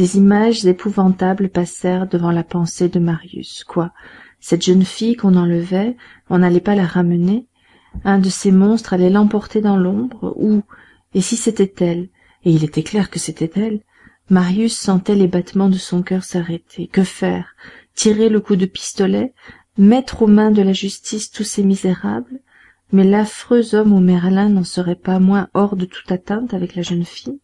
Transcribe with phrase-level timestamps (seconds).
[0.00, 3.64] des images épouvantables passèrent devant la pensée de marius.
[3.64, 3.92] Quoi?
[4.40, 5.94] Cette jeune fille qu'on enlevait
[6.30, 7.48] on n'allait pas la ramener?
[8.04, 10.32] Un de ces monstres allait l'emporter dans l'ombre?
[10.38, 10.62] Ou
[11.12, 12.08] et si c'était elle?
[12.44, 13.82] Et il était clair que c'était elle.
[14.30, 16.86] Marius sentait les battements de son coeur s'arrêter.
[16.86, 17.54] Que faire?
[17.94, 19.34] Tirer le coup de pistolet?
[19.76, 22.40] Mettre aux mains de la justice tous ces misérables?
[22.92, 26.82] Mais l'affreux homme au merlin n'en serait pas moins hors de toute atteinte avec la
[26.82, 27.40] jeune fille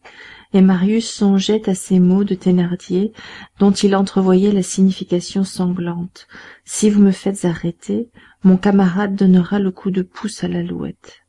[0.53, 3.11] et marius songeait à ces mots de thénardier
[3.59, 6.27] dont il entrevoyait la signification sanglante.
[6.65, 8.09] Si vous me faites arrêter
[8.43, 11.23] mon camarade donnera le coup de pouce à l'alouette.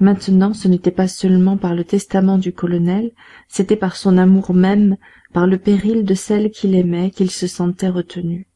[0.00, 3.12] Maintenant ce n'était pas seulement par le testament du colonel
[3.48, 4.96] c'était par son amour même
[5.32, 8.46] par le péril de celle qu'il aimait qu'il se sentait retenu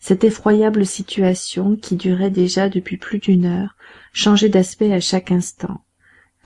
[0.00, 3.76] cette effroyable situation qui durait déjà depuis plus d'une heure
[4.12, 5.84] changeait d'aspect à chaque instant.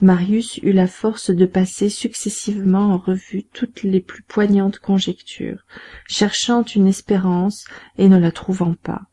[0.01, 5.65] Marius eut la force de passer successivement en revue toutes les plus poignantes conjectures
[6.05, 7.65] cherchant une espérance
[7.97, 9.03] et ne la trouvant pas.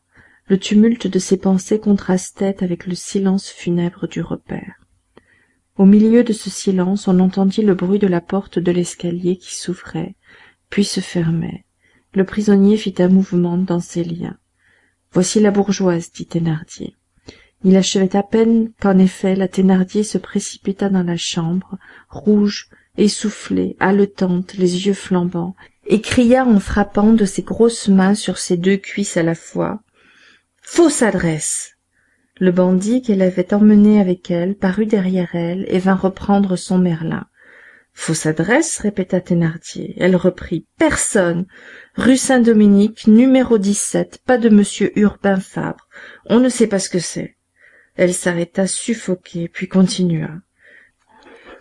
[0.48, 4.82] Le tumulte de ses pensées contrastait avec le silence funèbre du repaire
[5.76, 9.54] au milieu de ce silence on entendit le bruit de la porte de l'escalier qui
[9.54, 10.14] s'ouvrait
[10.68, 11.64] puis se fermait
[12.14, 14.36] le prisonnier fit un mouvement dans ses liens
[15.12, 16.96] voici la bourgeoise dit thénardier.
[17.64, 23.76] Il achevait à peine qu'en effet la thénardier se précipita dans la chambre rouge essoufflée
[23.78, 25.54] haletante les yeux flambants
[25.86, 29.80] et cria en frappant de ses grosses mains sur ses deux cuisses à la fois
[30.60, 31.76] fausse adresse!
[32.38, 37.26] Le bandit qu'elle avait emmené avec elle parut derrière elle et vint reprendre son merlin
[37.92, 38.78] fausse adresse!
[38.78, 39.94] répéta thénardier.
[39.98, 41.46] Elle reprit personne
[41.96, 43.58] rue saint-dominique numéro
[44.24, 45.88] pas de monsieur urbain fabre.
[46.26, 47.36] On ne sait pas ce que c'est.
[47.96, 50.28] Elle s'arrêta suffoquée puis continua.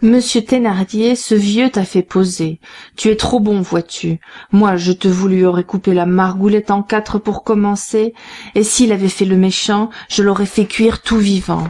[0.02, 2.59] Monsieur thénardier ce vieux t'a fait poser.
[2.96, 4.20] Tu es trop bon vois-tu.
[4.52, 8.14] Moi je te vous lui aurais coupé la margoulette en quatre pour commencer
[8.56, 11.68] et s'il avait fait le méchant je l'aurais fait cuire tout vivant.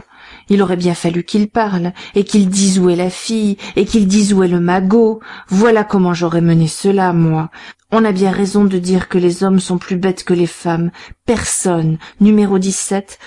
[0.48, 4.06] Il aurait bien fallu qu'il parle et qu'il dise où est la fille et qu'il
[4.06, 5.20] dise où est le magot.
[5.48, 7.50] Voilà comment j'aurais mené cela moi
[7.92, 10.90] on a bien raison de dire que les hommes sont plus bêtes que les femmes.
[11.26, 11.98] Personne.
[12.20, 12.58] Numéro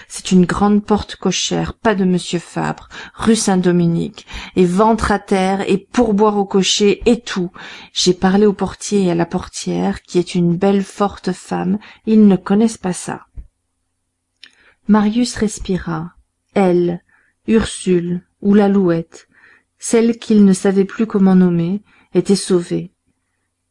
[0.08, 4.26] c'est une grande porte cochère pas de monsieur fabre rue saint-dominique.
[4.56, 7.52] Et ventre à terre et pourboire au cocher et tout.
[7.94, 11.78] J'ai parlé au portier et à la portière qui est une belle forte femme.
[12.08, 13.28] Ils ne connaissent pas ça.
[14.88, 16.14] Marius respira.
[16.56, 17.04] Elle
[17.48, 19.28] ursule ou l'alouette
[19.78, 21.84] celle qu'il ne savait plus comment nommer
[22.16, 22.95] était sauvée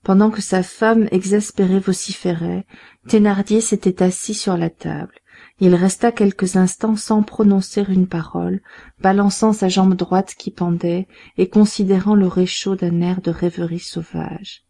[0.05, 2.67] pendant que sa femme exaspérée vociférait
[3.09, 5.15] thénardier s'était assis sur la table.
[5.61, 8.61] Il resta quelques instants sans prononcer une parole
[9.01, 14.63] balançant sa jambe droite qui pendait et considérant le réchaud d'un air de rêverie sauvage.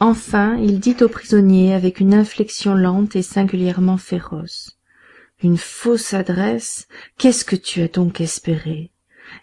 [0.00, 4.78] Enfin il dit au prisonnier avec une inflexion lente et singulièrement féroce
[5.42, 6.86] une fausse adresse
[7.18, 8.90] qu'est-ce que tu as donc espéré?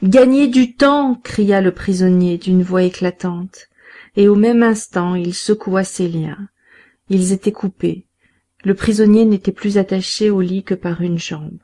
[0.04, 1.16] Gagner du temps!
[1.16, 3.69] cria le prisonnier d'une voix éclatante
[4.20, 6.50] et au même instant il secoua ses liens
[7.10, 8.06] ils étaient coupés.
[8.66, 11.58] Le prisonnier n'était plus attaché au lit que par une jambe.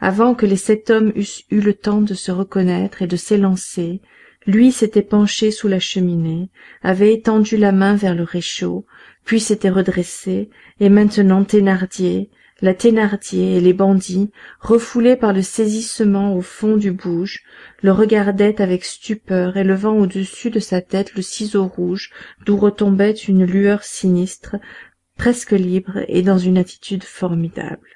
[0.00, 4.00] Avant que les sept hommes eussent eu le temps de se reconnaître et de s'élancer
[4.46, 6.50] lui s'était penché sous la cheminée
[6.82, 8.84] avait étendu la main vers le réchaud
[9.24, 10.50] puis s'était redressé
[10.80, 12.30] et maintenant thénardier
[12.62, 17.42] la thénardier et les bandits refoulés par le saisissement au fond du bouge
[17.82, 22.10] le regardaient avec stupeur élevant au-dessus de sa tête le ciseau rouge
[22.44, 24.56] d'où retombait une lueur sinistre
[25.16, 27.88] presque libre et dans une attitude formidable.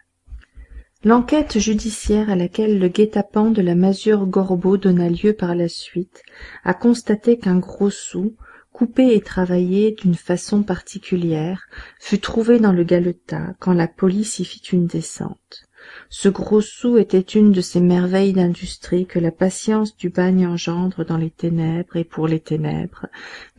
[1.05, 6.23] L'enquête judiciaire à laquelle le guet-apens de la masure gorbeau donna lieu par la suite
[6.65, 8.37] a constaté qu'un gros sou
[8.75, 11.69] coupé et travaillé d'une façon particulière
[12.01, 15.69] fut trouvé dans le galetas quand la police y fit une descente.
[16.11, 21.05] Ce gros sou était une de ces merveilles d'industrie que la patience du bagne engendre
[21.05, 23.07] dans les ténèbres et pour les ténèbres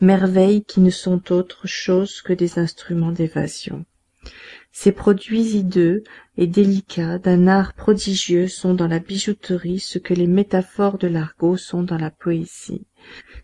[0.02, 3.86] merveilles qui ne sont autre chose que des instruments d'évasion.
[4.70, 6.02] Ces produits hideux
[6.36, 11.56] et délicats d'un art prodigieux sont dans la bijouterie ce que les métaphores de l'argot
[11.56, 12.86] sont dans la poésie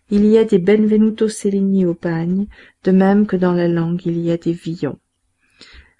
[0.09, 2.47] il y a des benvenuto cellini au bagne
[2.83, 4.99] de même que dans la langue il y a des villons.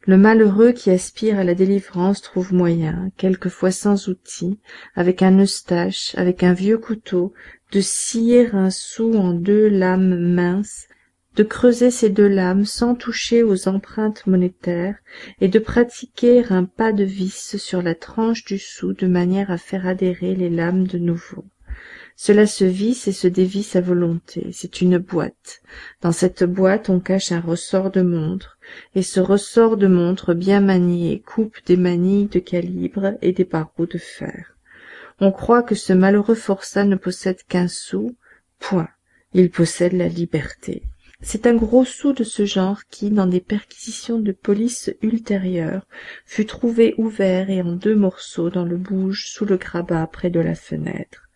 [0.05, 4.59] Le malheureux qui aspire à la délivrance trouve moyen quelquefois sans outil
[4.95, 7.33] avec un eustache avec un vieux couteau
[7.71, 10.87] de scier un sou en deux lames minces
[11.35, 14.97] de creuser ces deux lames sans toucher aux empreintes monétaires
[15.41, 19.57] et de pratiquer un pas de vis sur la tranche du sou de manière à
[19.57, 21.45] faire adhérer les lames de nouveau
[22.15, 24.47] cela se visse et se dévisse à volonté.
[24.51, 25.61] C'est une boîte.
[26.01, 28.57] Dans cette boîte on cache un ressort de montre.
[28.95, 33.87] Et ce ressort de montre bien manié coupe des manilles de calibre et des barreaux
[33.87, 34.55] de fer.
[35.19, 38.15] On croit que ce malheureux forçat ne possède qu'un sou.
[38.59, 38.89] Point.
[39.33, 40.83] Il possède la liberté.
[41.21, 45.87] C'est un gros sou de ce genre qui dans des perquisitions de police ultérieures
[46.25, 50.41] fut trouvé ouvert et en deux morceaux dans le bouge sous le grabat près de
[50.41, 51.29] la fenêtre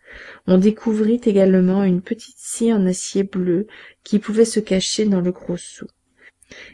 [0.48, 3.66] on découvrit également une petite scie en acier bleu
[4.02, 5.86] qui pouvait se cacher dans le gros sou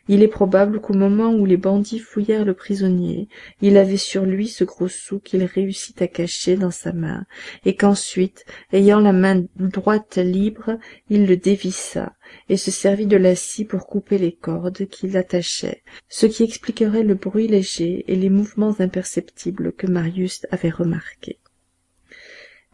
[0.07, 3.29] il est probable qu'au moment où les bandits fouillèrent le prisonnier
[3.61, 7.27] il avait sur lui ce gros sou qu'il réussit à cacher dans sa main
[7.65, 10.79] et qu'ensuite ayant la main droite libre
[11.11, 12.15] il le dévissa
[12.49, 17.03] et se servit de la scie pour couper les cordes qui l'attachaient ce qui expliquerait
[17.03, 21.41] le bruit léger et les mouvements imperceptibles que marius avait remarqués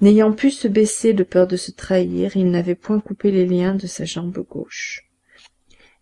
[0.00, 3.74] n'ayant pu se baisser de peur de se trahir il n'avait point coupé les liens
[3.74, 5.02] de sa jambe gauche.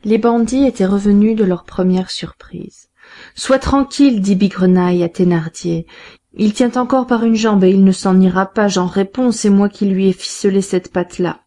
[0.05, 2.89] Les bandits étaient revenus de leur première surprise.
[3.35, 5.87] Sois tranquille dit bigrenaille à thénardier.
[6.35, 8.69] Il tient encore par une jambe et il ne s'en ira pas.
[8.69, 11.41] J'en réponds c'est moi qui lui ai ficelé cette patte là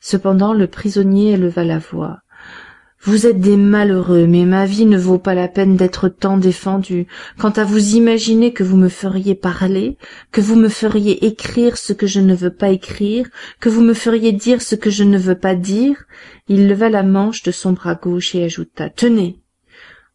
[0.00, 2.20] cependant le prisonnier éleva la voix
[3.02, 7.06] vous êtes des malheureux mais ma vie ne vaut pas la peine d'être tant défendue.
[7.38, 9.96] Quant à vous imaginer que vous me feriez parler
[10.32, 13.28] que vous me feriez écrire ce que je ne veux pas écrire
[13.60, 16.04] que vous me feriez dire ce que je ne veux pas dire
[16.48, 19.40] il leva la manche de son bras gauche et ajouta tenez!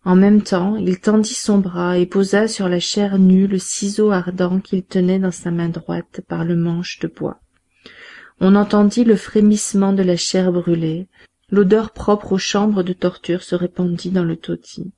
[0.03, 4.11] En même temps il tendit son bras et posa sur la chair nue le ciseau
[4.11, 7.39] ardent qu'il tenait dans sa main droite par le manche de bois.
[8.39, 11.07] On entendit le frémissement de la chair brûlée
[11.51, 14.91] l'odeur propre aux chambres de torture se répandit dans le taudis.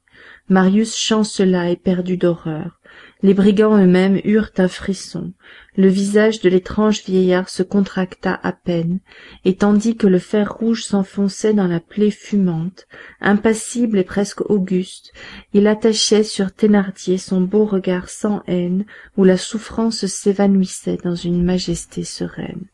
[0.47, 2.79] Marius chancela éperdu d'horreur.
[3.23, 5.33] Les brigands eux-mêmes eurent un frisson.
[5.77, 8.99] Le visage de l'étrange vieillard se contracta à peine
[9.45, 12.85] et tandis que le fer rouge s'enfonçait dans la plaie fumante
[13.21, 15.13] impassible et presque auguste
[15.53, 18.85] il attachait sur thénardier son beau regard sans haine
[19.17, 22.65] où la souffrance s'évanouissait dans une majesté sereine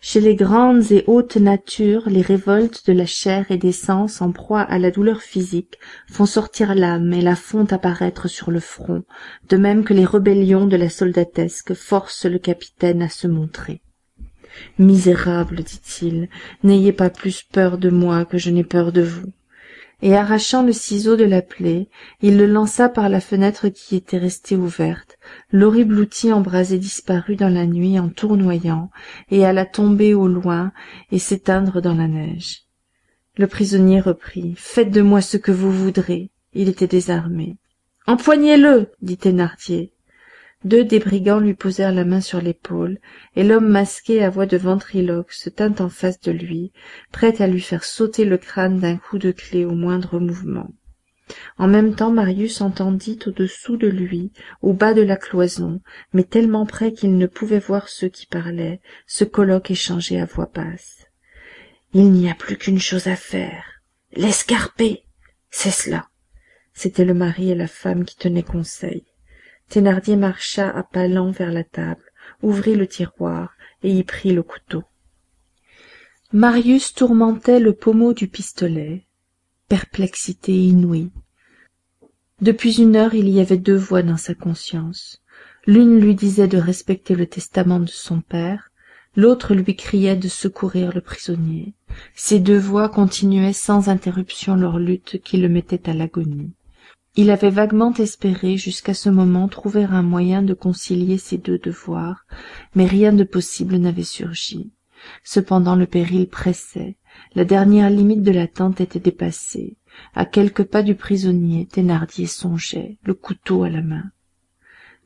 [0.00, 4.30] chez les grandes et hautes natures les révoltes de la chair et des sens en
[4.30, 5.78] proie à la douleur physique
[6.10, 9.04] font sortir l'âme et la font apparaître sur le front
[9.48, 13.80] de même que les rébellions de la soldatesque forcent le capitaine à se montrer.
[14.78, 16.28] Misérable dit-il
[16.62, 19.32] n'ayez pas plus peur de moi que je n'ai peur de vous
[20.00, 21.88] et arrachant le ciseau de la plaie
[22.22, 25.18] il le lança par la fenêtre qui était restée ouverte.
[25.50, 28.90] L'horrible outil embrasé disparut dans la nuit en tournoyant
[29.30, 30.72] et alla tomber au loin
[31.10, 32.62] et s'éteindre dans la neige.
[33.36, 37.56] Le prisonnier reprit faites de moi ce que vous voudrez il était désarmé
[38.06, 39.92] empoignez le dit thénardier
[40.64, 42.98] deux des brigands lui posèrent la main sur l'épaule
[43.36, 46.72] et l'homme masqué à voix de ventriloque se tint en face de lui
[47.12, 50.70] prêt à lui faire sauter le crâne d'un coup de clef au moindre mouvement.
[51.58, 54.32] En même temps marius entendit au-dessous de lui
[54.62, 55.80] au bas de la cloison
[56.12, 60.50] mais tellement près qu'il ne pouvait voir ceux qui parlaient ce colloque échangé à voix
[60.52, 61.04] basse
[61.94, 63.64] il n'y a plus qu'une chose à faire.
[64.12, 65.04] L'escarper
[65.50, 66.08] c'est cela!
[66.74, 69.04] C'étaient le mari et la femme qui tenaient conseil
[69.68, 72.02] thénardier marcha à pas lents vers la table
[72.42, 74.82] ouvrit le tiroir et y prit le couteau.
[76.32, 79.06] Marius tourmentait le pommeau du pistolet.
[79.68, 81.10] Perplexité inouïe.
[82.40, 85.22] Depuis une heure il y avait deux voix dans sa conscience.
[85.66, 88.68] L'une lui disait de respecter le testament de son père
[89.18, 91.74] l'autre lui criait de secourir le prisonnier.
[92.14, 96.52] Ces deux voix continuaient sans interruption leur lutte qui le mettait à l'agonie
[97.18, 102.24] il avait vaguement espéré jusqu'à ce moment trouver un moyen de concilier ces deux devoirs
[102.76, 104.70] mais rien de possible n'avait surgi.
[105.24, 106.96] Cependant le péril pressait.
[107.34, 109.76] La dernière limite de l'attente était dépassée.
[110.14, 114.12] À quelques pas du prisonnier thénardier songeait le couteau à la main.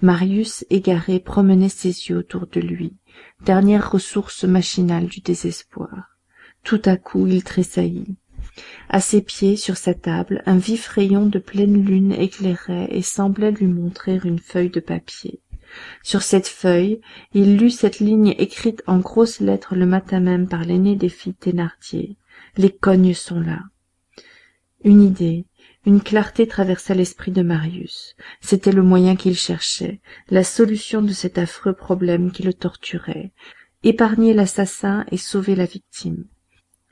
[0.02, 2.92] Marius égaré promenait ses yeux autour de lui
[3.47, 6.19] dernière ressource machinale du désespoir.
[6.62, 8.16] Tout à coup il tressaillit
[8.88, 13.52] à ses pieds sur sa table un vif rayon de pleine lune éclairait et semblait
[13.52, 15.40] lui montrer une feuille de papier.
[16.02, 17.00] Sur cette feuille
[17.32, 21.35] il lut cette ligne écrite en grosses lettres le matin même par l'aîné des filles
[21.35, 22.16] thénardier.
[22.56, 23.61] Les cognes sont là.
[24.85, 25.47] Une idée
[25.85, 28.14] une clarté traversa l'esprit de marius.
[28.40, 33.32] C'était le moyen qu'il cherchait la solution de cet affreux problème qui le torturait.
[33.82, 36.25] Épargner l'assassin et sauver la victime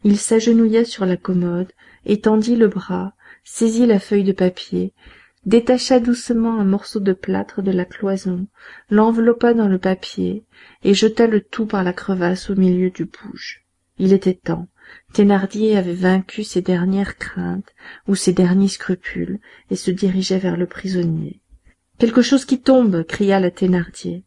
[0.04, 1.72] il s'agenouilla sur la commode
[2.04, 3.14] étendit le bras
[3.44, 4.92] saisit la feuille de papier
[5.46, 8.46] détacha doucement un morceau de plâtre de la cloison
[8.90, 10.44] l'enveloppa dans le papier
[10.84, 13.64] et jeta le tout par la crevasse au milieu du bouge.
[13.98, 14.68] Il était temps.
[15.12, 17.74] Thénardier avait vaincu ses dernières craintes
[18.08, 19.38] ou ses derniers scrupules
[19.70, 21.40] et se dirigeait vers le prisonnier
[22.00, 23.04] quelque chose qui tombe!
[23.04, 24.24] cria la thénardier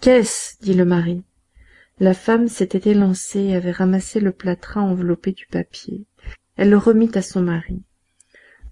[0.00, 0.54] qu'est-ce?
[0.62, 1.24] dit le mari
[2.00, 6.06] la femme s'était élancée et avait ramassé le plâtras enveloppé du papier.
[6.56, 7.82] Elle le remit à son mari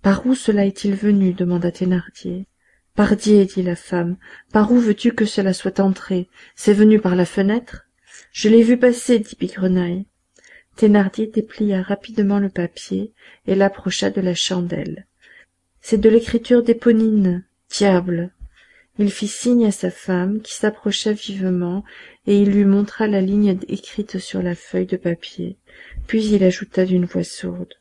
[0.02, 1.32] par où cela est-il venu?
[1.32, 2.46] demanda thénardier
[2.94, 4.16] pardié dit la femme
[4.52, 6.28] par où veux-tu que cela soit entré?
[6.54, 7.86] C'est venu par la fenêtre
[8.30, 10.06] je l'ai vu passer dit bigrenaille
[10.76, 13.12] thénardier déplia rapidement le papier
[13.46, 15.06] et l'approcha de la chandelle
[15.80, 18.32] c'est de l'écriture d'éponine diable!
[18.98, 21.84] Il fit signe à sa femme qui s'approcha vivement
[22.26, 25.58] et il lui montra la ligne écrite sur la feuille de papier.
[26.06, 27.74] Puis il ajouta d'une voix sourde.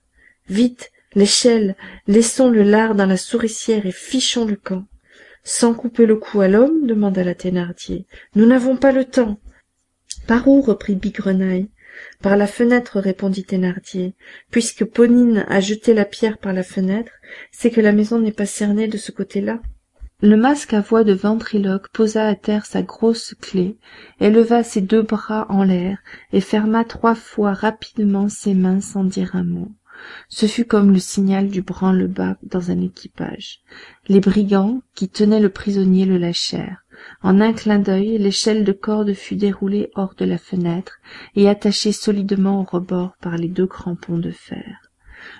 [0.48, 1.76] Vite l'échelle
[2.08, 4.86] laissons le lard dans la souricière et fichons le camp.
[5.44, 9.40] Sans couper le cou à l'homme demanda la thénardier nous n'avons pas le temps.
[10.28, 11.70] Par où reprit bigrenaille
[12.22, 14.16] par la fenêtre répondit thénardier.
[14.52, 17.14] Puisque ponine a jeté la pierre par la fenêtre
[17.52, 19.62] c'est que la maison n'est pas cernée de ce côté-là
[20.22, 23.74] le masque à voix de ventriloque posa à terre sa grosse clef
[24.22, 25.98] éleva ses deux bras en l'air
[26.32, 29.72] et ferma trois fois rapidement ses mains sans dire un mot.
[30.30, 33.62] Ce fut comme le signal du branle-bas dans un équipage.
[34.08, 36.84] Les brigands qui tenaient le prisonnier le lâchèrent.
[37.22, 40.98] En un clin d'oeil l'échelle de corde fut déroulée hors de la fenêtre
[41.36, 44.85] et attachée solidement au rebord par les deux crampons de fer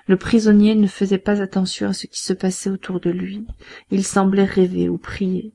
[0.06, 3.46] le prisonnier ne faisait pas attention à ce qui se passait autour de lui.
[3.90, 5.54] Il semblait rêver ou prier.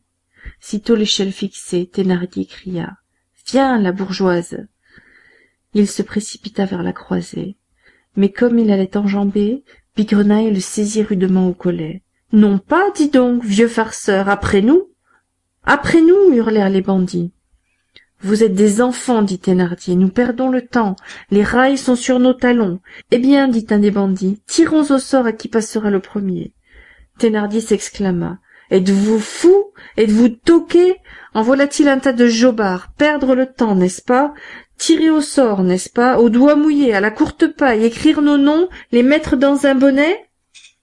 [0.59, 2.97] Sitôt l'échelle fixée thénardier cria
[3.47, 4.67] viens la bourgeoise!
[5.73, 7.57] Il se précipita vers la croisée.
[8.15, 9.63] Mais comme il allait enjamber
[9.95, 14.89] bigrenaille le saisit rudement au collet non pas dis donc vieux farceur après nous
[15.63, 16.33] après nous!
[16.33, 17.33] hurlèrent les bandits
[18.23, 20.95] vous êtes des enfants dit thénardier nous perdons le temps.
[21.31, 22.79] Les rails sont sur nos talons.
[23.09, 26.53] Eh bien dit un des bandits tirons au sort à qui passera le premier.
[27.17, 28.39] Thénardier s'exclama.
[28.69, 30.97] Êtes-vous fous êtes-vous toqués
[31.33, 32.93] en voilà-t-il un tas de jobards?
[32.97, 34.33] Perdre le temps n'est-ce pas?
[34.77, 36.19] Tirer au sort n'est-ce pas?
[36.19, 40.29] Au doigt mouillé à la courte paille écrire nos noms les mettre dans un bonnet?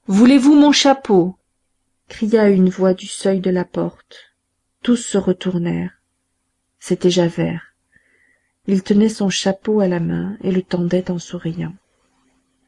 [0.07, 1.37] Voulez-vous mon chapeau?
[2.09, 4.35] cria une voix du seuil de la porte.
[4.83, 5.98] Tous se retournèrent
[6.79, 7.75] c'était javert.
[8.67, 11.75] Il tenait son chapeau à la main et le tendait en souriant